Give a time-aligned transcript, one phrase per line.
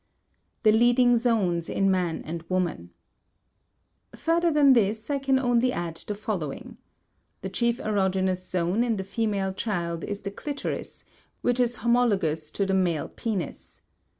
[0.63, 2.89] *The Leading Zones in Man and Woman.*
[4.15, 6.77] Further than this I can only add the following.
[7.43, 11.05] The chief erogenous zone in the female child is the clitoris,
[11.41, 13.83] which is homologous to the male penis.